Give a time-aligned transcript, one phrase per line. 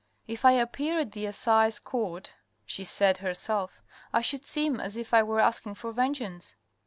[0.35, 2.33] "If I appear at the assize court,"
[2.65, 6.55] she said to herself," I should seem as if I were asking for vengeance."